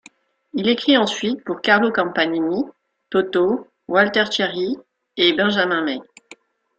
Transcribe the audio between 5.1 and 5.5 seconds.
et